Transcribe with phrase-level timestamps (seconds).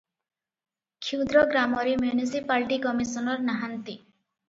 [1.03, 4.01] କ୍ଷୁଦ୍ର ଗ୍ରାମରେ municipality commissioner ନାହାନ୍ତି।